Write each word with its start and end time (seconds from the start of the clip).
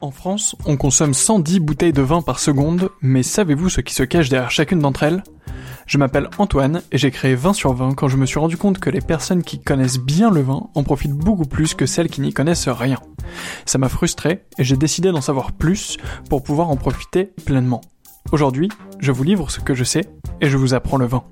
En 0.00 0.10
France, 0.10 0.54
on 0.64 0.76
consomme 0.76 1.12
110 1.12 1.60
bouteilles 1.60 1.92
de 1.92 2.02
vin 2.02 2.22
par 2.22 2.38
seconde, 2.38 2.90
mais 3.02 3.22
savez-vous 3.22 3.68
ce 3.68 3.80
qui 3.80 3.94
se 3.94 4.04
cache 4.04 4.28
derrière 4.28 4.50
chacune 4.50 4.78
d'entre 4.78 5.02
elles? 5.02 5.22
Je 5.86 5.98
m'appelle 5.98 6.28
Antoine 6.38 6.82
et 6.92 6.98
j'ai 6.98 7.10
créé 7.10 7.34
20 7.34 7.52
sur 7.52 7.72
20 7.72 7.94
quand 7.94 8.08
je 8.08 8.16
me 8.16 8.26
suis 8.26 8.38
rendu 8.38 8.56
compte 8.56 8.78
que 8.78 8.90
les 8.90 9.00
personnes 9.00 9.42
qui 9.42 9.58
connaissent 9.58 9.98
bien 9.98 10.30
le 10.30 10.42
vin 10.42 10.68
en 10.74 10.82
profitent 10.84 11.12
beaucoup 11.12 11.46
plus 11.46 11.74
que 11.74 11.86
celles 11.86 12.08
qui 12.08 12.20
n'y 12.20 12.32
connaissent 12.32 12.68
rien. 12.68 13.00
Ça 13.66 13.78
m'a 13.78 13.88
frustré 13.88 14.44
et 14.58 14.64
j'ai 14.64 14.76
décidé 14.76 15.10
d'en 15.10 15.20
savoir 15.20 15.52
plus 15.52 15.96
pour 16.28 16.42
pouvoir 16.42 16.68
en 16.68 16.76
profiter 16.76 17.32
pleinement. 17.44 17.80
Aujourd'hui, 18.30 18.68
je 19.00 19.12
vous 19.12 19.24
livre 19.24 19.50
ce 19.50 19.60
que 19.60 19.74
je 19.74 19.84
sais 19.84 20.04
et 20.40 20.48
je 20.48 20.56
vous 20.56 20.74
apprends 20.74 20.98
le 20.98 21.06
vin. 21.06 21.24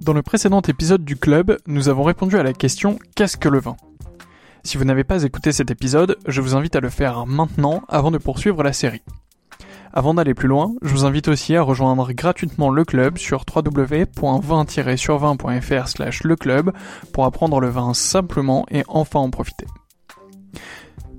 Dans 0.00 0.12
le 0.12 0.22
précédent 0.22 0.60
épisode 0.62 1.04
du 1.04 1.16
club, 1.16 1.58
nous 1.66 1.88
avons 1.88 2.02
répondu 2.02 2.36
à 2.36 2.42
la 2.42 2.52
question 2.52 2.98
Qu'est-ce 3.14 3.36
que 3.36 3.48
le 3.48 3.60
vin? 3.60 3.76
Si 4.64 4.76
vous 4.76 4.84
n'avez 4.84 5.04
pas 5.04 5.22
écouté 5.22 5.52
cet 5.52 5.70
épisode, 5.70 6.18
je 6.26 6.40
vous 6.40 6.54
invite 6.54 6.76
à 6.76 6.80
le 6.80 6.90
faire 6.90 7.26
maintenant 7.26 7.82
avant 7.88 8.10
de 8.10 8.18
poursuivre 8.18 8.62
la 8.62 8.72
série. 8.72 9.02
Avant 9.92 10.14
d'aller 10.14 10.34
plus 10.34 10.48
loin, 10.48 10.74
je 10.82 10.92
vous 10.92 11.04
invite 11.04 11.28
aussi 11.28 11.54
à 11.56 11.62
rejoindre 11.62 12.12
gratuitement 12.12 12.70
le 12.70 12.84
club 12.84 13.18
sur 13.18 13.44
www.20-sur20.fr 13.54 15.88
slash 15.88 16.22
pour 17.12 17.24
apprendre 17.24 17.60
le 17.60 17.68
vin 17.68 17.94
simplement 17.94 18.66
et 18.70 18.84
enfin 18.88 19.20
en 19.20 19.30
profiter. 19.30 19.66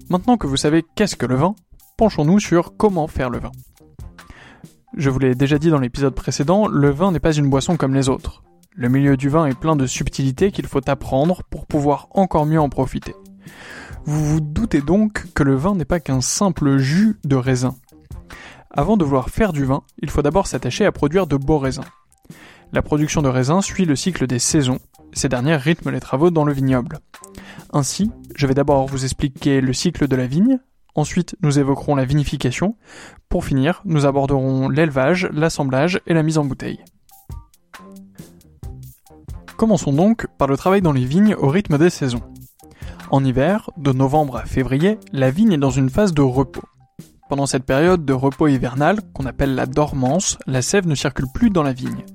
Maintenant 0.09 0.37
que 0.37 0.47
vous 0.47 0.57
savez 0.57 0.83
qu'est-ce 0.95 1.15
que 1.15 1.25
le 1.25 1.35
vin, 1.35 1.55
penchons-nous 1.97 2.39
sur 2.39 2.77
comment 2.77 3.07
faire 3.07 3.29
le 3.29 3.39
vin. 3.39 3.51
Je 4.95 5.09
vous 5.09 5.19
l'ai 5.19 5.35
déjà 5.35 5.57
dit 5.57 5.69
dans 5.69 5.79
l'épisode 5.79 6.15
précédent, 6.15 6.67
le 6.67 6.89
vin 6.89 7.11
n'est 7.11 7.19
pas 7.19 7.33
une 7.33 7.49
boisson 7.49 7.77
comme 7.77 7.93
les 7.93 8.09
autres. 8.09 8.43
Le 8.75 8.89
milieu 8.89 9.17
du 9.17 9.29
vin 9.29 9.45
est 9.45 9.59
plein 9.59 9.75
de 9.75 9.85
subtilités 9.85 10.51
qu'il 10.51 10.67
faut 10.67 10.89
apprendre 10.89 11.43
pour 11.49 11.65
pouvoir 11.65 12.07
encore 12.11 12.45
mieux 12.45 12.61
en 12.61 12.69
profiter. 12.69 13.13
Vous 14.05 14.25
vous 14.25 14.41
doutez 14.41 14.81
donc 14.81 15.25
que 15.33 15.43
le 15.43 15.55
vin 15.55 15.75
n'est 15.75 15.85
pas 15.85 15.99
qu'un 15.99 16.21
simple 16.21 16.77
jus 16.77 17.17
de 17.23 17.35
raisin. 17.35 17.75
Avant 18.71 18.97
de 18.97 19.03
vouloir 19.03 19.29
faire 19.29 19.53
du 19.53 19.65
vin, 19.65 19.83
il 20.01 20.09
faut 20.09 20.21
d'abord 20.21 20.47
s'attacher 20.47 20.85
à 20.85 20.91
produire 20.91 21.27
de 21.27 21.37
beaux 21.37 21.57
raisins. 21.57 21.85
La 22.71 22.81
production 22.81 23.21
de 23.21 23.29
raisins 23.29 23.61
suit 23.61 23.85
le 23.85 23.95
cycle 23.95 24.27
des 24.27 24.37
saisons, 24.37 24.79
ces 25.13 25.27
dernières 25.27 25.61
rythment 25.61 25.91
les 25.91 25.99
travaux 25.99 26.29
dans 26.29 26.45
le 26.45 26.53
vignoble. 26.53 26.99
Ainsi, 27.73 28.11
je 28.35 28.45
vais 28.45 28.53
d'abord 28.53 28.85
vous 28.85 29.03
expliquer 29.03 29.59
le 29.59 29.73
cycle 29.73 30.07
de 30.07 30.15
la 30.15 30.27
vigne, 30.27 30.59
ensuite 30.95 31.35
nous 31.41 31.57
évoquerons 31.57 31.95
la 31.95 32.05
vinification, 32.05 32.75
pour 33.27 33.43
finir, 33.43 33.81
nous 33.85 34.05
aborderons 34.05 34.69
l'élevage, 34.69 35.27
l'assemblage 35.31 35.99
et 36.05 36.13
la 36.13 36.23
mise 36.23 36.37
en 36.37 36.45
bouteille. 36.45 36.83
Commençons 39.57 39.93
donc 39.93 40.27
par 40.37 40.47
le 40.47 40.55
travail 40.55 40.81
dans 40.81 40.93
les 40.93 41.05
vignes 41.05 41.35
au 41.35 41.47
rythme 41.47 41.77
des 41.77 41.89
saisons. 41.89 42.21
En 43.11 43.25
hiver, 43.25 43.71
de 43.75 43.91
novembre 43.91 44.37
à 44.37 44.45
février, 44.45 44.99
la 45.13 45.31
vigne 45.31 45.53
est 45.53 45.57
dans 45.57 45.71
une 45.71 45.89
phase 45.89 46.13
de 46.13 46.21
repos. 46.21 46.63
Pendant 47.27 47.47
cette 47.47 47.63
période 47.63 48.05
de 48.05 48.13
repos 48.13 48.47
hivernal, 48.47 48.99
qu'on 49.13 49.25
appelle 49.25 49.55
la 49.55 49.65
dormance, 49.65 50.37
la 50.45 50.61
sève 50.61 50.87
ne 50.87 50.93
circule 50.93 51.25
plus 51.33 51.49
dans 51.49 51.63
la 51.63 51.73
vigne. 51.73 52.05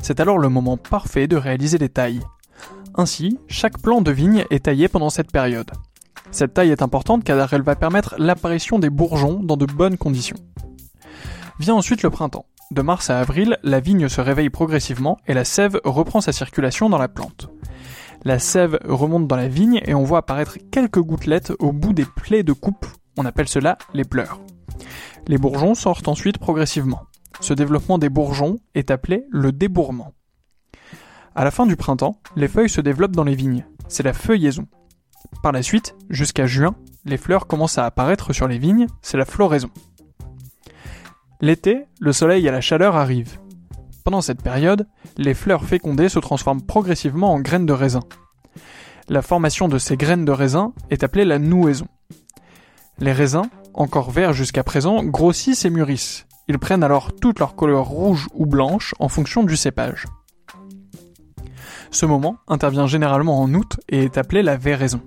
C'est 0.00 0.18
alors 0.18 0.38
le 0.38 0.48
moment 0.48 0.76
parfait 0.76 1.28
de 1.28 1.36
réaliser 1.36 1.78
les 1.78 1.88
tailles. 1.88 2.20
Ainsi, 2.96 3.38
chaque 3.46 3.78
plant 3.78 4.00
de 4.00 4.10
vigne 4.10 4.44
est 4.50 4.64
taillé 4.64 4.88
pendant 4.88 5.08
cette 5.08 5.30
période. 5.30 5.70
Cette 6.32 6.54
taille 6.54 6.70
est 6.70 6.82
importante 6.82 7.22
car 7.22 7.52
elle 7.54 7.62
va 7.62 7.76
permettre 7.76 8.16
l'apparition 8.18 8.80
des 8.80 8.90
bourgeons 8.90 9.40
dans 9.40 9.56
de 9.56 9.66
bonnes 9.66 9.96
conditions. 9.96 10.38
Vient 11.60 11.74
ensuite 11.74 12.02
le 12.02 12.10
printemps. 12.10 12.46
De 12.72 12.82
mars 12.82 13.08
à 13.08 13.20
avril, 13.20 13.56
la 13.62 13.78
vigne 13.78 14.08
se 14.08 14.20
réveille 14.20 14.50
progressivement 14.50 15.18
et 15.28 15.34
la 15.34 15.44
sève 15.44 15.80
reprend 15.84 16.20
sa 16.20 16.32
circulation 16.32 16.90
dans 16.90 16.98
la 16.98 17.08
plante. 17.08 17.50
La 18.24 18.38
sève 18.38 18.78
remonte 18.84 19.28
dans 19.28 19.36
la 19.36 19.48
vigne 19.48 19.82
et 19.84 19.94
on 19.94 20.02
voit 20.02 20.18
apparaître 20.18 20.56
quelques 20.70 21.00
gouttelettes 21.00 21.52
au 21.58 21.72
bout 21.72 21.92
des 21.92 22.06
plaies 22.06 22.42
de 22.42 22.54
coupe. 22.54 22.86
On 23.18 23.26
appelle 23.26 23.48
cela 23.48 23.76
les 23.92 24.04
pleurs. 24.04 24.40
Les 25.26 25.36
bourgeons 25.36 25.74
sortent 25.74 26.08
ensuite 26.08 26.38
progressivement. 26.38 27.02
Ce 27.40 27.52
développement 27.52 27.98
des 27.98 28.08
bourgeons 28.08 28.60
est 28.74 28.90
appelé 28.90 29.26
le 29.30 29.52
débourrement. 29.52 30.14
À 31.34 31.44
la 31.44 31.50
fin 31.50 31.66
du 31.66 31.76
printemps, 31.76 32.18
les 32.34 32.48
feuilles 32.48 32.70
se 32.70 32.80
développent 32.80 33.16
dans 33.16 33.24
les 33.24 33.34
vignes. 33.34 33.66
C'est 33.88 34.02
la 34.02 34.14
feuillaison. 34.14 34.66
Par 35.42 35.52
la 35.52 35.62
suite, 35.62 35.94
jusqu'à 36.08 36.46
juin, 36.46 36.74
les 37.04 37.18
fleurs 37.18 37.46
commencent 37.46 37.76
à 37.76 37.84
apparaître 37.84 38.32
sur 38.32 38.48
les 38.48 38.58
vignes, 38.58 38.86
c'est 39.02 39.18
la 39.18 39.26
floraison. 39.26 39.68
L'été, 41.42 41.84
le 42.00 42.12
soleil 42.14 42.46
et 42.46 42.50
la 42.50 42.62
chaleur 42.62 42.96
arrivent. 42.96 43.38
Pendant 44.04 44.20
cette 44.20 44.42
période, 44.42 44.86
les 45.16 45.32
fleurs 45.32 45.64
fécondées 45.64 46.10
se 46.10 46.18
transforment 46.18 46.60
progressivement 46.60 47.32
en 47.32 47.40
graines 47.40 47.64
de 47.64 47.72
raisin. 47.72 48.02
La 49.08 49.22
formation 49.22 49.66
de 49.66 49.78
ces 49.78 49.96
graines 49.96 50.26
de 50.26 50.30
raisin 50.30 50.74
est 50.90 51.02
appelée 51.02 51.24
la 51.24 51.38
nouaison. 51.38 51.86
Les 52.98 53.12
raisins, 53.12 53.48
encore 53.72 54.10
verts 54.10 54.34
jusqu'à 54.34 54.62
présent, 54.62 55.02
grossissent 55.02 55.64
et 55.64 55.70
mûrissent. 55.70 56.26
Ils 56.48 56.58
prennent 56.58 56.84
alors 56.84 57.14
toute 57.14 57.38
leur 57.38 57.56
couleur 57.56 57.86
rouge 57.86 58.28
ou 58.34 58.44
blanche 58.44 58.94
en 58.98 59.08
fonction 59.08 59.42
du 59.42 59.56
cépage. 59.56 60.04
Ce 61.90 62.04
moment 62.04 62.36
intervient 62.46 62.86
généralement 62.86 63.40
en 63.40 63.54
août 63.54 63.80
et 63.88 64.04
est 64.04 64.18
appelé 64.18 64.42
la 64.42 64.58
véraison. 64.58 65.00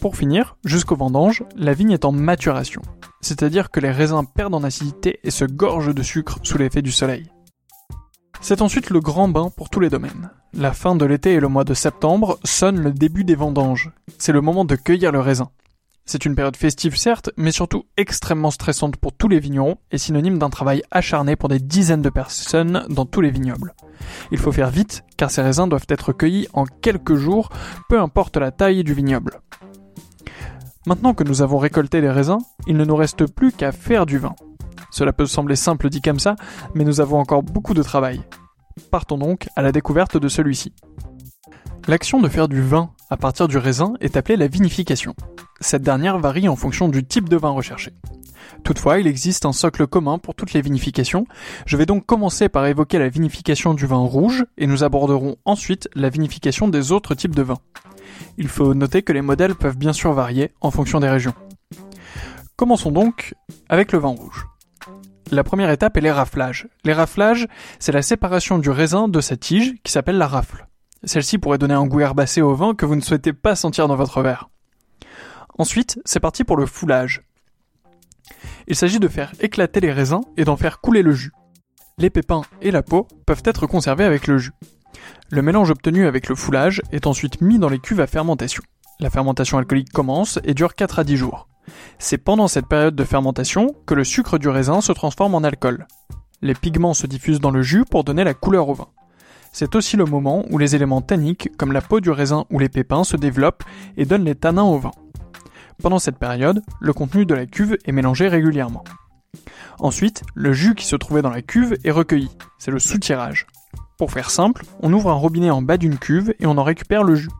Pour 0.00 0.16
finir, 0.16 0.56
jusqu'au 0.64 0.96
vendange, 0.96 1.44
la 1.54 1.74
vigne 1.74 1.92
est 1.92 2.04
en 2.04 2.10
maturation, 2.10 2.82
c'est-à-dire 3.20 3.70
que 3.70 3.78
les 3.78 3.92
raisins 3.92 4.24
perdent 4.34 4.54
en 4.56 4.64
acidité 4.64 5.20
et 5.22 5.30
se 5.30 5.44
gorgent 5.44 5.94
de 5.94 6.02
sucre 6.02 6.38
sous 6.42 6.58
l'effet 6.58 6.82
du 6.82 6.90
soleil. 6.92 7.30
C'est 8.40 8.62
ensuite 8.62 8.90
le 8.90 9.00
grand 9.00 9.28
bain 9.28 9.50
pour 9.56 9.68
tous 9.68 9.80
les 9.80 9.90
domaines. 9.90 10.30
La 10.54 10.72
fin 10.72 10.94
de 10.94 11.04
l'été 11.04 11.34
et 11.34 11.40
le 11.40 11.48
mois 11.48 11.64
de 11.64 11.74
septembre 11.74 12.38
sonne 12.44 12.80
le 12.80 12.92
début 12.92 13.24
des 13.24 13.34
vendanges. 13.34 13.90
C'est 14.18 14.32
le 14.32 14.40
moment 14.40 14.64
de 14.64 14.76
cueillir 14.76 15.12
le 15.12 15.20
raisin. 15.20 15.50
C'est 16.06 16.24
une 16.24 16.34
période 16.34 16.56
festive 16.56 16.96
certes, 16.96 17.30
mais 17.36 17.50
surtout 17.50 17.84
extrêmement 17.98 18.50
stressante 18.50 18.96
pour 18.96 19.12
tous 19.12 19.28
les 19.28 19.40
vignerons 19.40 19.76
et 19.90 19.98
synonyme 19.98 20.38
d'un 20.38 20.48
travail 20.48 20.82
acharné 20.90 21.36
pour 21.36 21.50
des 21.50 21.58
dizaines 21.58 22.00
de 22.00 22.08
personnes 22.08 22.86
dans 22.88 23.04
tous 23.04 23.20
les 23.20 23.30
vignobles. 23.30 23.74
Il 24.32 24.38
faut 24.38 24.52
faire 24.52 24.70
vite, 24.70 25.04
car 25.18 25.30
ces 25.30 25.42
raisins 25.42 25.68
doivent 25.68 25.86
être 25.90 26.14
cueillis 26.14 26.48
en 26.54 26.64
quelques 26.64 27.16
jours, 27.16 27.50
peu 27.90 28.00
importe 28.00 28.38
la 28.38 28.52
taille 28.52 28.84
du 28.84 28.94
vignoble. 28.94 29.42
Maintenant 30.86 31.12
que 31.12 31.24
nous 31.24 31.42
avons 31.42 31.58
récolté 31.58 32.00
les 32.00 32.10
raisins, 32.10 32.38
il 32.66 32.78
ne 32.78 32.86
nous 32.86 32.96
reste 32.96 33.26
plus 33.26 33.52
qu'à 33.52 33.72
faire 33.72 34.06
du 34.06 34.16
vin. 34.16 34.34
Cela 34.90 35.12
peut 35.12 35.26
sembler 35.26 35.56
simple 35.56 35.88
dit 35.90 36.00
comme 36.00 36.18
ça, 36.18 36.36
mais 36.74 36.84
nous 36.84 37.00
avons 37.00 37.18
encore 37.18 37.42
beaucoup 37.42 37.74
de 37.74 37.82
travail. 37.82 38.22
Partons 38.90 39.18
donc 39.18 39.48
à 39.56 39.62
la 39.62 39.72
découverte 39.72 40.16
de 40.16 40.28
celui-ci. 40.28 40.72
L'action 41.86 42.20
de 42.20 42.28
faire 42.28 42.48
du 42.48 42.60
vin 42.60 42.90
à 43.10 43.16
partir 43.16 43.48
du 43.48 43.56
raisin 43.56 43.94
est 44.00 44.16
appelée 44.16 44.36
la 44.36 44.48
vinification. 44.48 45.14
Cette 45.60 45.82
dernière 45.82 46.18
varie 46.18 46.48
en 46.48 46.56
fonction 46.56 46.88
du 46.88 47.04
type 47.04 47.28
de 47.28 47.36
vin 47.36 47.50
recherché. 47.50 47.92
Toutefois, 48.64 48.98
il 48.98 49.06
existe 49.06 49.46
un 49.46 49.52
socle 49.52 49.86
commun 49.86 50.18
pour 50.18 50.34
toutes 50.34 50.52
les 50.52 50.60
vinifications. 50.60 51.26
Je 51.66 51.76
vais 51.76 51.86
donc 51.86 52.04
commencer 52.06 52.48
par 52.48 52.66
évoquer 52.66 52.98
la 52.98 53.08
vinification 53.08 53.74
du 53.74 53.86
vin 53.86 53.98
rouge 53.98 54.44
et 54.58 54.66
nous 54.66 54.84
aborderons 54.84 55.36
ensuite 55.44 55.88
la 55.94 56.10
vinification 56.10 56.68
des 56.68 56.92
autres 56.92 57.14
types 57.14 57.34
de 57.34 57.42
vins. 57.42 57.60
Il 58.36 58.48
faut 58.48 58.74
noter 58.74 59.02
que 59.02 59.12
les 59.12 59.22
modèles 59.22 59.54
peuvent 59.54 59.76
bien 59.76 59.92
sûr 59.92 60.12
varier 60.12 60.52
en 60.60 60.70
fonction 60.70 61.00
des 61.00 61.08
régions. 61.08 61.34
Commençons 62.56 62.90
donc 62.90 63.34
avec 63.68 63.92
le 63.92 63.98
vin 63.98 64.08
rouge. 64.08 64.46
La 65.30 65.44
première 65.44 65.70
étape 65.70 65.96
est. 65.96 66.00
Les 66.00 66.92
raflages, 66.92 67.46
c'est 67.78 67.92
la 67.92 68.02
séparation 68.02 68.58
du 68.58 68.70
raisin 68.70 69.08
de 69.08 69.20
sa 69.20 69.36
tige 69.36 69.74
qui 69.82 69.92
s'appelle 69.92 70.16
la 70.16 70.26
rafle. 70.26 70.66
Celle-ci 71.04 71.38
pourrait 71.38 71.58
donner 71.58 71.74
un 71.74 71.86
goût 71.86 72.00
herbacé 72.00 72.40
au 72.40 72.54
vin 72.54 72.74
que 72.74 72.86
vous 72.86 72.96
ne 72.96 73.00
souhaitez 73.00 73.32
pas 73.32 73.54
sentir 73.54 73.88
dans 73.88 73.96
votre 73.96 74.22
verre. 74.22 74.48
Ensuite, 75.58 76.00
c'est 76.04 76.20
parti 76.20 76.44
pour 76.44 76.56
le 76.56 76.66
foulage. 76.66 77.22
Il 78.66 78.76
s'agit 78.76 79.00
de 79.00 79.08
faire 79.08 79.32
éclater 79.40 79.80
les 79.80 79.92
raisins 79.92 80.20
et 80.36 80.44
d'en 80.44 80.56
faire 80.56 80.80
couler 80.80 81.02
le 81.02 81.12
jus. 81.12 81.32
Les 81.98 82.10
pépins 82.10 82.42
et 82.62 82.70
la 82.70 82.82
peau 82.82 83.08
peuvent 83.26 83.42
être 83.44 83.66
conservés 83.66 84.04
avec 84.04 84.26
le 84.26 84.38
jus. 84.38 84.52
Le 85.30 85.42
mélange 85.42 85.70
obtenu 85.70 86.06
avec 86.06 86.28
le 86.28 86.34
foulage 86.34 86.80
est 86.92 87.06
ensuite 87.06 87.40
mis 87.40 87.58
dans 87.58 87.68
les 87.68 87.80
cuves 87.80 88.00
à 88.00 88.06
fermentation. 88.06 88.62
La 89.00 89.10
fermentation 89.10 89.58
alcoolique 89.58 89.92
commence 89.92 90.38
et 90.44 90.54
dure 90.54 90.74
4 90.74 91.00
à 91.00 91.04
10 91.04 91.16
jours. 91.16 91.47
C'est 91.98 92.18
pendant 92.18 92.48
cette 92.48 92.66
période 92.66 92.96
de 92.96 93.04
fermentation 93.04 93.74
que 93.86 93.94
le 93.94 94.04
sucre 94.04 94.38
du 94.38 94.48
raisin 94.48 94.80
se 94.80 94.92
transforme 94.92 95.34
en 95.34 95.44
alcool. 95.44 95.86
Les 96.42 96.54
pigments 96.54 96.94
se 96.94 97.06
diffusent 97.06 97.40
dans 97.40 97.50
le 97.50 97.62
jus 97.62 97.84
pour 97.84 98.04
donner 98.04 98.24
la 98.24 98.34
couleur 98.34 98.68
au 98.68 98.74
vin. 98.74 98.88
C'est 99.52 99.74
aussi 99.74 99.96
le 99.96 100.04
moment 100.04 100.44
où 100.50 100.58
les 100.58 100.76
éléments 100.76 101.00
tanniques 101.00 101.50
comme 101.56 101.72
la 101.72 101.80
peau 101.80 102.00
du 102.00 102.10
raisin 102.10 102.44
ou 102.50 102.58
les 102.58 102.68
pépins 102.68 103.04
se 103.04 103.16
développent 103.16 103.64
et 103.96 104.04
donnent 104.04 104.24
les 104.24 104.34
tanins 104.34 104.62
au 104.62 104.78
vin. 104.78 104.92
Pendant 105.82 105.98
cette 105.98 106.18
période, 106.18 106.62
le 106.80 106.92
contenu 106.92 107.24
de 107.24 107.34
la 107.34 107.46
cuve 107.46 107.76
est 107.84 107.92
mélangé 107.92 108.28
régulièrement. 108.28 108.84
Ensuite, 109.78 110.22
le 110.34 110.52
jus 110.52 110.74
qui 110.74 110.86
se 110.86 110.96
trouvait 110.96 111.22
dans 111.22 111.30
la 111.30 111.42
cuve 111.42 111.76
est 111.84 111.90
recueilli. 111.90 112.30
C'est 112.58 112.70
le 112.70 112.78
soutirage. 112.78 113.46
Pour 113.96 114.12
faire 114.12 114.30
simple, 114.30 114.64
on 114.80 114.92
ouvre 114.92 115.10
un 115.10 115.14
robinet 115.14 115.50
en 115.50 115.62
bas 115.62 115.76
d'une 115.76 115.98
cuve 115.98 116.34
et 116.40 116.46
on 116.46 116.58
en 116.58 116.64
récupère 116.64 117.04
le 117.04 117.14
jus. 117.14 117.30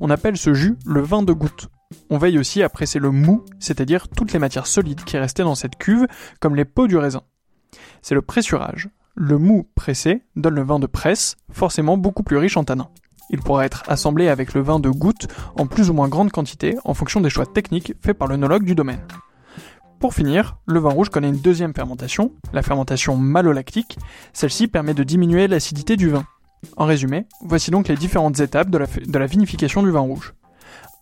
On 0.00 0.10
appelle 0.10 0.36
ce 0.36 0.54
jus 0.54 0.76
le 0.86 1.00
vin 1.00 1.22
de 1.22 1.32
goutte. 1.32 1.68
On 2.10 2.18
veille 2.18 2.38
aussi 2.38 2.62
à 2.62 2.68
presser 2.68 2.98
le 2.98 3.10
mou, 3.10 3.44
c'est-à-dire 3.58 4.08
toutes 4.08 4.32
les 4.32 4.38
matières 4.38 4.66
solides 4.66 5.04
qui 5.04 5.18
restaient 5.18 5.42
dans 5.42 5.54
cette 5.54 5.76
cuve, 5.76 6.06
comme 6.40 6.54
les 6.54 6.64
peaux 6.64 6.86
du 6.86 6.96
raisin. 6.96 7.22
C'est 8.02 8.14
le 8.14 8.22
pressurage. 8.22 8.88
Le 9.14 9.38
mou 9.38 9.68
pressé 9.74 10.22
donne 10.36 10.54
le 10.54 10.62
vin 10.62 10.78
de 10.78 10.86
presse, 10.86 11.36
forcément 11.50 11.96
beaucoup 11.96 12.22
plus 12.22 12.36
riche 12.36 12.56
en 12.56 12.64
tanins. 12.64 12.90
Il 13.30 13.40
pourra 13.40 13.66
être 13.66 13.82
assemblé 13.88 14.28
avec 14.28 14.54
le 14.54 14.62
vin 14.62 14.80
de 14.80 14.88
goutte 14.88 15.28
en 15.56 15.66
plus 15.66 15.90
ou 15.90 15.92
moins 15.92 16.08
grande 16.08 16.30
quantité 16.30 16.76
en 16.84 16.94
fonction 16.94 17.20
des 17.20 17.30
choix 17.30 17.46
techniques 17.46 17.94
faits 18.00 18.16
par 18.16 18.28
l'œnologue 18.28 18.64
du 18.64 18.74
domaine. 18.74 19.06
Pour 20.00 20.14
finir, 20.14 20.56
le 20.66 20.78
vin 20.78 20.90
rouge 20.90 21.10
connaît 21.10 21.28
une 21.28 21.40
deuxième 21.40 21.74
fermentation, 21.74 22.32
la 22.52 22.62
fermentation 22.62 23.16
malolactique. 23.16 23.98
Celle-ci 24.32 24.68
permet 24.68 24.94
de 24.94 25.02
diminuer 25.02 25.48
l'acidité 25.48 25.96
du 25.96 26.08
vin. 26.08 26.24
En 26.76 26.86
résumé, 26.86 27.26
voici 27.42 27.70
donc 27.70 27.88
les 27.88 27.96
différentes 27.96 28.40
étapes 28.40 28.70
de 28.70 28.78
la, 28.78 28.86
de 28.86 29.18
la 29.18 29.26
vinification 29.26 29.82
du 29.82 29.90
vin 29.90 30.00
rouge. 30.00 30.34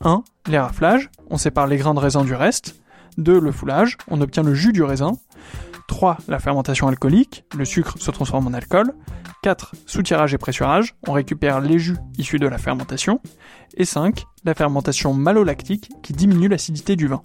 1. 0.02 0.22
Les 0.48 0.58
raflages, 0.58 1.10
on 1.30 1.38
sépare 1.38 1.66
les 1.66 1.76
grains 1.76 1.94
de 1.94 2.00
raisin 2.00 2.24
du 2.24 2.34
reste. 2.34 2.76
2. 3.18 3.40
Le 3.40 3.52
foulage, 3.52 3.96
on 4.08 4.20
obtient 4.20 4.42
le 4.42 4.54
jus 4.54 4.72
du 4.72 4.82
raisin. 4.82 5.12
3. 5.88 6.18
La 6.28 6.38
fermentation 6.38 6.88
alcoolique, 6.88 7.44
le 7.56 7.64
sucre 7.64 7.94
se 7.98 8.10
transforme 8.10 8.46
en 8.48 8.52
alcool. 8.52 8.92
4. 9.42 9.74
Soutirage 9.86 10.34
et 10.34 10.38
pressurage, 10.38 10.96
on 11.06 11.12
récupère 11.12 11.60
les 11.60 11.78
jus 11.78 11.96
issus 12.18 12.38
de 12.38 12.48
la 12.48 12.58
fermentation. 12.58 13.20
Et 13.76 13.84
5. 13.84 14.24
La 14.44 14.54
fermentation 14.54 15.14
malolactique 15.14 15.90
qui 16.02 16.12
diminue 16.12 16.48
l'acidité 16.48 16.96
du 16.96 17.06
vin. 17.06 17.22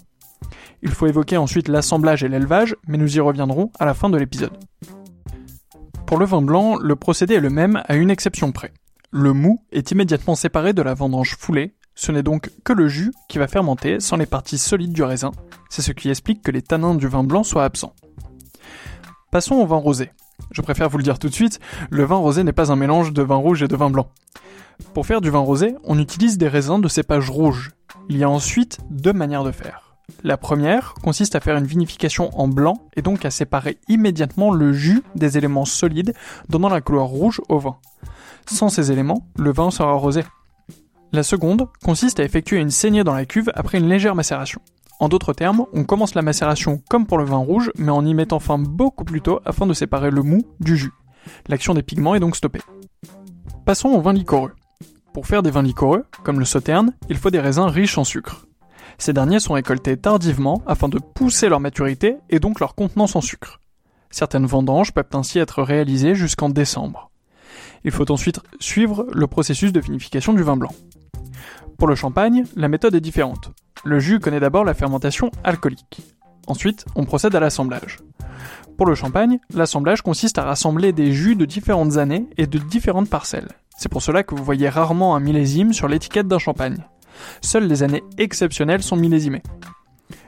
Il 0.81 0.91
faut 0.91 1.07
évoquer 1.07 1.37
ensuite 1.37 1.67
l'assemblage 1.67 2.23
et 2.23 2.29
l'élevage, 2.29 2.75
mais 2.87 2.97
nous 2.97 3.15
y 3.15 3.19
reviendrons 3.19 3.71
à 3.79 3.85
la 3.85 3.93
fin 3.93 4.09
de 4.09 4.17
l'épisode. 4.17 4.57
Pour 6.07 6.17
le 6.17 6.25
vin 6.25 6.41
blanc, 6.41 6.77
le 6.77 6.95
procédé 6.95 7.35
est 7.35 7.39
le 7.39 7.49
même 7.49 7.83
à 7.87 7.95
une 7.95 8.09
exception 8.09 8.51
près. 8.51 8.73
Le 9.11 9.33
mou 9.33 9.59
est 9.71 9.91
immédiatement 9.91 10.35
séparé 10.35 10.73
de 10.73 10.81
la 10.81 10.93
vendange 10.93 11.35
foulée, 11.37 11.75
ce 11.95 12.11
n'est 12.11 12.23
donc 12.23 12.51
que 12.63 12.73
le 12.73 12.87
jus 12.87 13.11
qui 13.27 13.37
va 13.37 13.47
fermenter 13.47 13.99
sans 13.99 14.17
les 14.17 14.25
parties 14.25 14.57
solides 14.57 14.93
du 14.93 15.03
raisin, 15.03 15.31
c'est 15.69 15.81
ce 15.81 15.91
qui 15.91 16.09
explique 16.09 16.41
que 16.41 16.51
les 16.51 16.61
tanins 16.61 16.95
du 16.95 17.07
vin 17.07 17.23
blanc 17.23 17.43
soient 17.43 17.63
absents. 17.63 17.93
Passons 19.31 19.55
au 19.55 19.65
vin 19.65 19.77
rosé. 19.77 20.11
Je 20.51 20.61
préfère 20.61 20.89
vous 20.89 20.97
le 20.97 21.03
dire 21.03 21.19
tout 21.19 21.29
de 21.29 21.33
suite, 21.33 21.59
le 21.89 22.03
vin 22.03 22.17
rosé 22.17 22.43
n'est 22.43 22.51
pas 22.51 22.71
un 22.71 22.75
mélange 22.75 23.13
de 23.13 23.21
vin 23.21 23.35
rouge 23.35 23.63
et 23.63 23.67
de 23.67 23.75
vin 23.75 23.89
blanc. 23.89 24.09
Pour 24.93 25.05
faire 25.05 25.21
du 25.21 25.29
vin 25.29 25.39
rosé, 25.39 25.75
on 25.83 25.99
utilise 25.99 26.37
des 26.37 26.47
raisins 26.47 26.81
de 26.81 26.87
cépage 26.87 27.29
rouge. 27.29 27.71
Il 28.09 28.17
y 28.17 28.23
a 28.23 28.29
ensuite 28.29 28.79
deux 28.89 29.13
manières 29.13 29.43
de 29.43 29.51
faire. 29.51 29.95
La 30.23 30.37
première 30.37 30.93
consiste 30.95 31.35
à 31.35 31.39
faire 31.39 31.55
une 31.55 31.65
vinification 31.65 32.29
en 32.37 32.47
blanc 32.47 32.89
et 32.95 33.01
donc 33.01 33.23
à 33.23 33.31
séparer 33.31 33.79
immédiatement 33.87 34.51
le 34.51 34.73
jus 34.73 35.03
des 35.15 35.37
éléments 35.37 35.65
solides, 35.65 36.13
donnant 36.49 36.69
la 36.69 36.81
couleur 36.81 37.05
rouge 37.05 37.41
au 37.47 37.59
vin. 37.59 37.77
Sans 38.45 38.69
ces 38.69 38.91
éléments, 38.91 39.25
le 39.37 39.53
vin 39.53 39.71
sera 39.71 39.93
rosé. 39.93 40.23
La 41.13 41.23
seconde 41.23 41.67
consiste 41.83 42.21
à 42.21 42.23
effectuer 42.23 42.57
une 42.57 42.71
saignée 42.71 43.03
dans 43.03 43.13
la 43.13 43.25
cuve 43.25 43.51
après 43.53 43.79
une 43.79 43.89
légère 43.89 44.15
macération. 44.15 44.61
En 45.01 45.09
d'autres 45.09 45.33
termes, 45.33 45.65
on 45.73 45.83
commence 45.83 46.15
la 46.15 46.21
macération 46.21 46.81
comme 46.89 47.05
pour 47.05 47.17
le 47.17 47.25
vin 47.25 47.35
rouge, 47.35 47.69
mais 47.77 47.91
en 47.91 48.05
y 48.05 48.13
mettant 48.13 48.39
fin 48.39 48.57
beaucoup 48.57 49.03
plus 49.03 49.19
tôt 49.19 49.41
afin 49.43 49.67
de 49.67 49.73
séparer 49.73 50.09
le 50.09 50.23
mou 50.23 50.43
du 50.61 50.77
jus. 50.77 50.93
L'action 51.49 51.73
des 51.73 51.83
pigments 51.83 52.15
est 52.15 52.21
donc 52.21 52.37
stoppée. 52.37 52.61
Passons 53.65 53.89
au 53.89 53.99
vin 53.99 54.13
liquoreux. 54.13 54.53
Pour 55.13 55.27
faire 55.27 55.43
des 55.43 55.51
vins 55.51 55.63
liquoreux, 55.63 56.05
comme 56.23 56.39
le 56.39 56.45
sauterne, 56.45 56.93
il 57.09 57.17
faut 57.17 57.29
des 57.29 57.41
raisins 57.41 57.67
riches 57.67 57.97
en 57.97 58.05
sucre. 58.05 58.47
Ces 58.97 59.11
derniers 59.11 59.41
sont 59.41 59.55
récoltés 59.55 59.97
tardivement 59.97 60.61
afin 60.65 60.87
de 60.87 60.97
pousser 60.97 61.49
leur 61.49 61.59
maturité 61.59 62.19
et 62.29 62.39
donc 62.39 62.61
leur 62.61 62.73
contenance 62.73 63.17
en 63.17 63.21
sucre. 63.21 63.59
Certaines 64.11 64.45
vendanges 64.45 64.93
peuvent 64.93 65.03
ainsi 65.11 65.39
être 65.39 65.61
réalisées 65.61 66.15
jusqu'en 66.15 66.47
décembre. 66.47 67.11
Il 67.83 67.91
faut 67.91 68.09
ensuite 68.11 68.39
suivre 68.61 69.07
le 69.11 69.27
processus 69.27 69.73
de 69.73 69.81
vinification 69.81 70.31
du 70.31 70.43
vin 70.43 70.55
blanc. 70.55 70.71
Pour 71.77 71.87
le 71.87 71.95
champagne, 71.95 72.45
la 72.55 72.67
méthode 72.67 72.93
est 72.95 73.01
différente. 73.01 73.51
Le 73.83 73.99
jus 73.99 74.19
connaît 74.19 74.39
d'abord 74.39 74.63
la 74.63 74.75
fermentation 74.75 75.31
alcoolique. 75.43 76.01
Ensuite, 76.47 76.85
on 76.95 77.05
procède 77.05 77.35
à 77.35 77.39
l'assemblage. 77.39 77.97
Pour 78.77 78.85
le 78.85 78.95
champagne, 78.95 79.39
l'assemblage 79.53 80.01
consiste 80.01 80.37
à 80.37 80.43
rassembler 80.43 80.93
des 80.93 81.11
jus 81.11 81.35
de 81.35 81.45
différentes 81.45 81.97
années 81.97 82.27
et 82.37 82.47
de 82.47 82.59
différentes 82.59 83.09
parcelles. 83.09 83.49
C'est 83.77 83.89
pour 83.89 84.03
cela 84.03 84.23
que 84.23 84.35
vous 84.35 84.43
voyez 84.43 84.69
rarement 84.69 85.15
un 85.15 85.19
millésime 85.19 85.73
sur 85.73 85.87
l'étiquette 85.87 86.27
d'un 86.27 86.37
champagne. 86.37 86.85
Seules 87.41 87.67
les 87.67 87.83
années 87.83 88.03
exceptionnelles 88.17 88.83
sont 88.83 88.95
millésimées. 88.95 89.43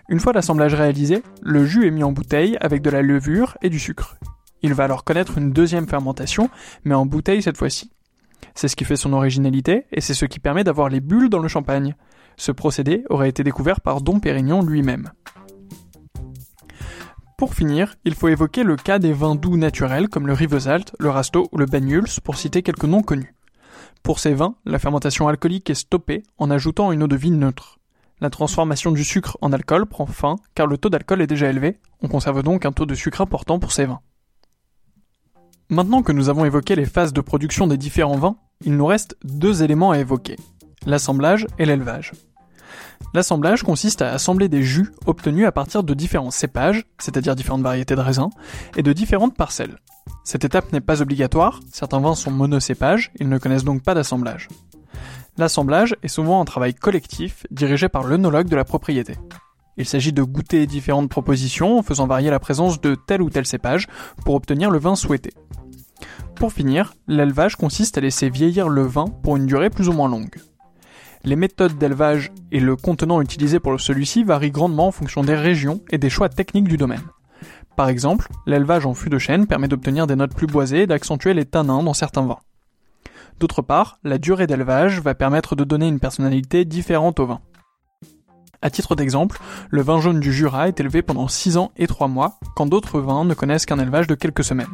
Une 0.10 0.20
fois 0.20 0.34
l'assemblage 0.34 0.74
réalisé, 0.74 1.24
le 1.42 1.66
jus 1.66 1.88
est 1.88 1.92
mis 1.92 2.04
en 2.04 2.12
bouteille 2.12 2.58
avec 2.62 2.82
de 2.82 2.90
la 2.90 3.02
levure 3.02 3.58
et 3.62 3.70
du 3.70 3.80
sucre. 3.80 4.18
Il 4.64 4.74
va 4.74 4.86
alors 4.86 5.04
connaître 5.04 5.38
une 5.38 5.52
deuxième 5.52 5.88
fermentation, 5.88 6.50
mais 6.84 6.96
en 6.96 7.06
bouteille 7.06 7.44
cette 7.44 7.58
fois-ci. 7.58 7.93
C'est 8.56 8.68
ce 8.68 8.76
qui 8.76 8.86
fait 8.86 8.96
son 8.96 9.14
originalité, 9.14 9.86
et 9.92 10.02
c'est 10.02 10.14
ce 10.14 10.26
qui 10.26 10.40
permet 10.40 10.64
d'avoir 10.64 10.90
les 10.90 11.02
bulles 11.02 11.30
dans 11.30 11.40
le 11.40 11.48
champagne. 11.48 11.96
Ce 12.38 12.52
procédé 12.52 13.04
aurait 13.10 13.30
été 13.30 13.44
découvert 13.44 13.82
par 13.82 14.02
Dom 14.02 14.22
Pérignon 14.22 14.62
lui-même. 14.62 15.12
Pour 17.38 17.56
finir, 17.56 17.96
il 18.06 18.16
faut 18.16 18.30
évoquer 18.30 18.64
le 18.64 18.76
cas 18.76 19.00
des 19.00 19.12
vins 19.12 19.36
doux 19.36 19.58
naturels 19.58 20.08
comme 20.08 20.28
le 20.28 20.34
Rivesalt, 20.34 20.96
le 21.00 21.10
Rasto 21.10 21.50
ou 21.52 21.58
le 21.58 21.66
Banyuls 21.66 22.22
pour 22.24 22.38
citer 22.38 22.62
quelques 22.62 22.86
noms 22.86 23.02
connus. 23.02 23.36
Pour 24.02 24.20
ces 24.20 24.34
vins, 24.34 24.56
la 24.66 24.80
fermentation 24.80 25.28
alcoolique 25.28 25.70
est 25.70 25.76
stoppée 25.76 26.24
en 26.38 26.52
ajoutant 26.52 26.92
une 26.92 27.04
eau 27.04 27.08
de 27.08 27.16
vie 27.16 27.32
neutre. 27.32 27.80
La 28.22 28.30
transformation 28.30 28.92
du 28.92 29.04
sucre 29.04 29.38
en 29.42 29.52
alcool 29.52 29.86
prend 29.86 30.06
fin 30.06 30.38
car 30.56 30.68
le 30.68 30.78
taux 30.78 30.90
d'alcool 30.90 31.22
est 31.22 31.28
déjà 31.28 31.50
élevé, 31.50 31.80
on 32.02 32.08
conserve 32.08 32.44
donc 32.44 32.66
un 32.66 32.72
taux 32.72 32.86
de 32.86 32.96
sucre 32.96 33.22
important 33.22 33.60
pour 33.60 33.72
ces 33.72 33.86
vins. 33.86 34.02
Maintenant 35.74 36.04
que 36.04 36.12
nous 36.12 36.30
avons 36.30 36.46
évoqué 36.46 36.76
les 36.76 36.86
phases 36.86 37.14
de 37.14 37.22
production 37.22 37.66
des 37.66 37.78
différents 37.78 38.18
vins, 38.18 38.36
il 38.64 38.78
nous 38.78 38.86
reste 38.86 39.18
deux 39.24 39.64
éléments 39.64 39.90
à 39.90 39.98
évoquer, 39.98 40.36
l'assemblage 40.86 41.48
et 41.58 41.66
l'élevage. 41.66 42.12
L'assemblage 43.16 43.64
consiste 43.64 44.04
à 44.04 44.12
assembler 44.12 44.50
des 44.50 44.62
jus 44.62 44.92
obtenus 45.08 45.48
à 45.48 45.52
partir 45.52 45.84
de 45.84 45.96
différents 45.96 46.30
cépages, 46.30 46.86
c'est-à-dire 47.00 47.36
différentes 47.36 47.64
variétés 47.64 47.96
de 47.96 48.02
raisins, 48.02 48.30
et 48.78 48.84
de 48.84 48.94
différentes 48.94 49.36
parcelles. 49.36 49.80
Cette 50.24 50.46
étape 50.46 50.72
n'est 50.74 50.80
pas 50.80 51.02
obligatoire, 51.02 51.60
certains 51.72 52.02
vins 52.02 52.14
sont 52.14 52.30
monocépages, 52.30 53.12
ils 53.20 53.28
ne 53.28 53.40
connaissent 53.40 53.64
donc 53.64 53.82
pas 53.82 53.96
d'assemblage. 53.96 54.50
L'assemblage 55.38 55.96
est 56.04 56.08
souvent 56.08 56.40
un 56.40 56.46
travail 56.46 56.76
collectif 56.76 57.48
dirigé 57.50 57.90
par 57.90 58.04
l'œnologue 58.04 58.48
de 58.48 58.56
la 58.56 58.64
propriété. 58.64 59.16
Il 59.78 59.88
s'agit 59.88 60.14
de 60.14 60.22
goûter 60.22 60.68
différentes 60.68 61.10
propositions 61.10 61.80
en 61.80 61.82
faisant 61.82 62.06
varier 62.06 62.30
la 62.30 62.40
présence 62.40 62.80
de 62.80 62.94
tel 62.94 63.24
ou 63.24 63.32
tel 63.32 63.48
cépage 63.48 63.88
pour 64.24 64.36
obtenir 64.36 64.70
le 64.70 64.78
vin 64.78 64.96
souhaité. 64.96 65.34
Pour 66.44 66.52
finir, 66.52 66.94
l'élevage 67.08 67.56
consiste 67.56 67.98
à 67.98 68.02
laisser 68.02 68.30
vieillir 68.30 68.68
le 68.68 68.82
vin 68.82 69.06
pour 69.06 69.38
une 69.38 69.46
durée 69.46 69.70
plus 69.70 69.88
ou 69.88 69.94
moins 69.94 70.10
longue. 70.10 70.42
Les 71.24 71.38
méthodes 71.38 71.78
d'élevage 71.78 72.34
et 72.52 72.60
le 72.60 72.76
contenant 72.76 73.22
utilisé 73.22 73.62
pour 73.62 73.80
celui-ci 73.80 74.26
varient 74.26 74.52
grandement 74.52 74.88
en 74.88 74.92
fonction 74.92 75.24
des 75.24 75.36
régions 75.36 75.80
et 75.90 75.98
des 75.98 76.10
choix 76.10 76.28
techniques 76.28 76.68
du 76.68 76.76
domaine. 76.76 77.04
Par 77.78 77.88
exemple, 77.88 78.28
l'élevage 78.46 78.86
en 78.86 78.94
fût 78.94 79.08
de 79.08 79.20
chêne 79.20 79.48
permet 79.48 79.70
d'obtenir 79.70 80.06
des 80.06 80.18
notes 80.18 80.36
plus 80.36 80.48
boisées 80.48 80.82
et 80.82 80.86
d'accentuer 80.86 81.34
les 81.34 81.46
tanins 81.46 81.82
dans 81.82 81.94
certains 81.94 82.26
vins. 82.26 82.42
D'autre 83.40 83.62
part, 83.62 84.00
la 84.04 84.18
durée 84.18 84.46
d'élevage 84.46 85.00
va 85.00 85.16
permettre 85.16 85.56
de 85.56 85.64
donner 85.64 85.88
une 85.88 86.02
personnalité 86.02 86.66
différente 86.66 87.22
au 87.22 87.26
vin. 87.26 87.40
À 88.62 88.70
titre 88.70 88.98
d'exemple, 88.98 89.40
le 89.70 89.82
vin 89.82 90.02
jaune 90.02 90.20
du 90.20 90.34
Jura 90.34 90.68
est 90.68 90.78
élevé 90.82 91.04
pendant 91.04 91.30
6 91.30 91.56
ans 91.56 91.72
et 91.78 91.88
3 91.88 92.10
mois, 92.10 92.38
quand 92.54 92.66
d'autres 92.66 93.00
vins 93.00 93.24
ne 93.24 93.34
connaissent 93.34 93.66
qu'un 93.66 93.80
élevage 93.80 94.08
de 94.08 94.16
quelques 94.16 94.44
semaines. 94.44 94.68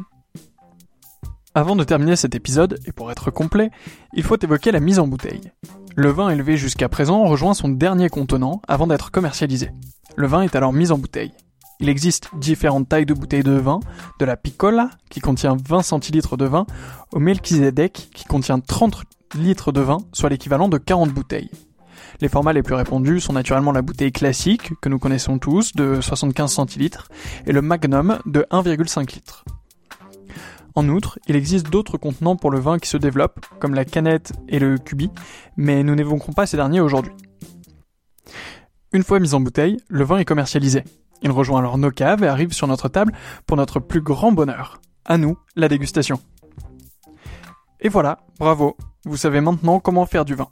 Avant 1.52 1.74
de 1.74 1.82
terminer 1.82 2.14
cet 2.14 2.36
épisode, 2.36 2.78
et 2.86 2.92
pour 2.92 3.10
être 3.10 3.32
complet, 3.32 3.72
il 4.14 4.22
faut 4.22 4.38
évoquer 4.40 4.70
la 4.70 4.78
mise 4.78 5.00
en 5.00 5.08
bouteille. 5.08 5.50
Le 5.96 6.10
vin 6.10 6.30
élevé 6.30 6.56
jusqu'à 6.56 6.88
présent 6.88 7.24
rejoint 7.24 7.54
son 7.54 7.68
dernier 7.68 8.08
contenant 8.08 8.62
avant 8.68 8.86
d'être 8.86 9.10
commercialisé. 9.10 9.72
Le 10.14 10.28
vin 10.28 10.42
est 10.42 10.54
alors 10.54 10.72
mis 10.72 10.92
en 10.92 10.98
bouteille. 10.98 11.32
Il 11.80 11.88
existe 11.88 12.30
différentes 12.38 12.88
tailles 12.88 13.04
de 13.04 13.14
bouteilles 13.14 13.42
de 13.42 13.50
vin, 13.50 13.80
de 14.20 14.24
la 14.24 14.36
Piccola, 14.36 14.90
qui 15.08 15.18
contient 15.18 15.56
20 15.56 15.82
centilitres 15.82 16.36
de 16.36 16.44
vin, 16.44 16.66
au 17.12 17.18
Melchizedek, 17.18 18.10
qui 18.14 18.26
contient 18.26 18.60
30 18.60 19.02
litres 19.34 19.72
de 19.72 19.80
vin, 19.80 19.98
soit 20.12 20.28
l'équivalent 20.28 20.68
de 20.68 20.78
40 20.78 21.10
bouteilles. 21.10 21.50
Les 22.20 22.28
formats 22.28 22.52
les 22.52 22.62
plus 22.62 22.74
répandus 22.74 23.20
sont 23.20 23.32
naturellement 23.32 23.72
la 23.72 23.82
bouteille 23.82 24.12
classique, 24.12 24.70
que 24.80 24.88
nous 24.88 25.00
connaissons 25.00 25.38
tous, 25.40 25.72
de 25.74 26.00
75 26.00 26.52
centilitres, 26.52 27.08
et 27.46 27.52
le 27.52 27.60
Magnum 27.60 28.20
de 28.24 28.46
1,5 28.52 29.14
litres. 29.14 29.44
En 30.80 30.88
outre, 30.88 31.18
il 31.26 31.36
existe 31.36 31.68
d'autres 31.68 31.98
contenants 31.98 32.36
pour 32.36 32.50
le 32.50 32.58
vin 32.58 32.78
qui 32.78 32.88
se 32.88 32.96
développent, 32.96 33.44
comme 33.58 33.74
la 33.74 33.84
canette 33.84 34.32
et 34.48 34.58
le 34.58 34.78
cubi, 34.78 35.10
mais 35.58 35.82
nous 35.82 35.94
n'évoquerons 35.94 36.32
pas 36.32 36.46
ces 36.46 36.56
derniers 36.56 36.80
aujourd'hui. 36.80 37.12
Une 38.94 39.02
fois 39.02 39.20
mis 39.20 39.34
en 39.34 39.40
bouteille, 39.40 39.76
le 39.90 40.04
vin 40.04 40.16
est 40.16 40.24
commercialisé. 40.24 40.84
Il 41.20 41.32
rejoint 41.32 41.58
alors 41.58 41.76
nos 41.76 41.90
caves 41.90 42.24
et 42.24 42.28
arrive 42.28 42.54
sur 42.54 42.66
notre 42.66 42.88
table 42.88 43.12
pour 43.44 43.58
notre 43.58 43.78
plus 43.78 44.00
grand 44.00 44.32
bonheur. 44.32 44.80
À 45.04 45.18
nous, 45.18 45.36
la 45.54 45.68
dégustation. 45.68 46.18
Et 47.80 47.90
voilà, 47.90 48.20
bravo, 48.38 48.78
vous 49.04 49.18
savez 49.18 49.42
maintenant 49.42 49.80
comment 49.80 50.06
faire 50.06 50.24
du 50.24 50.34
vin. 50.34 50.48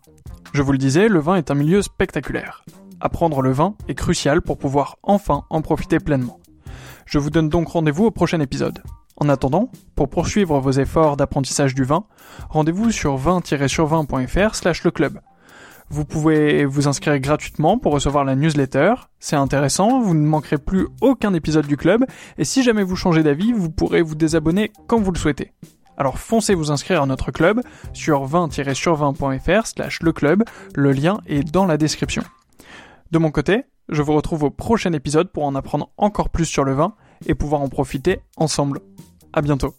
Je 0.52 0.60
vous 0.60 0.72
le 0.72 0.78
disais, 0.78 1.08
le 1.08 1.20
vin 1.20 1.36
est 1.36 1.50
un 1.50 1.54
milieu 1.54 1.80
spectaculaire. 1.80 2.66
Apprendre 3.00 3.40
le 3.40 3.52
vin 3.52 3.76
est 3.88 3.94
crucial 3.94 4.42
pour 4.42 4.58
pouvoir 4.58 4.98
enfin 5.02 5.44
en 5.48 5.62
profiter 5.62 5.98
pleinement. 5.98 6.38
Je 7.06 7.18
vous 7.18 7.30
donne 7.30 7.48
donc 7.48 7.68
rendez-vous 7.68 8.04
au 8.04 8.10
prochain 8.10 8.40
épisode. 8.40 8.82
En 9.20 9.28
attendant, 9.28 9.68
pour 9.96 10.08
poursuivre 10.08 10.60
vos 10.60 10.70
efforts 10.70 11.16
d'apprentissage 11.16 11.74
du 11.74 11.82
vin, 11.82 12.04
rendez-vous 12.50 12.92
sur 12.92 13.18
20-sur20.fr 13.18 14.54
slash 14.54 14.84
le 14.84 14.92
club. 14.92 15.20
Vous 15.90 16.04
pouvez 16.04 16.64
vous 16.64 16.86
inscrire 16.86 17.18
gratuitement 17.18 17.78
pour 17.78 17.92
recevoir 17.92 18.24
la 18.24 18.36
newsletter. 18.36 18.94
C'est 19.18 19.36
intéressant, 19.36 20.00
vous 20.00 20.14
ne 20.14 20.24
manquerez 20.24 20.58
plus 20.58 20.86
aucun 21.00 21.34
épisode 21.34 21.66
du 21.66 21.76
club, 21.76 22.04
et 22.36 22.44
si 22.44 22.62
jamais 22.62 22.84
vous 22.84 22.94
changez 22.94 23.24
d'avis, 23.24 23.52
vous 23.52 23.70
pourrez 23.70 24.02
vous 24.02 24.14
désabonner 24.14 24.70
quand 24.86 25.00
vous 25.00 25.10
le 25.10 25.18
souhaitez. 25.18 25.52
Alors 25.96 26.18
foncez 26.18 26.54
vous 26.54 26.70
inscrire 26.70 27.02
à 27.02 27.06
notre 27.06 27.32
club 27.32 27.60
sur 27.92 28.24
20-sur20.fr 28.24 29.66
slash 29.66 30.00
le 30.00 30.12
club, 30.12 30.44
le 30.76 30.92
lien 30.92 31.18
est 31.26 31.42
dans 31.42 31.66
la 31.66 31.76
description. 31.76 32.22
De 33.10 33.18
mon 33.18 33.32
côté, 33.32 33.64
je 33.88 34.02
vous 34.02 34.14
retrouve 34.14 34.44
au 34.44 34.50
prochain 34.50 34.92
épisode 34.92 35.32
pour 35.32 35.44
en 35.44 35.56
apprendre 35.56 35.90
encore 35.96 36.28
plus 36.28 36.44
sur 36.44 36.62
le 36.62 36.74
vin 36.74 36.94
et 37.26 37.34
pouvoir 37.34 37.62
en 37.62 37.68
profiter 37.68 38.20
ensemble. 38.36 38.80
À 39.38 39.40
bientôt. 39.40 39.72